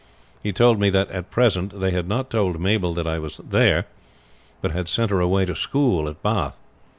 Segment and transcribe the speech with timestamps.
[0.41, 3.85] He told me that at present they had not told Mabel that I was there,
[4.59, 6.57] but had sent her away to school at Bath.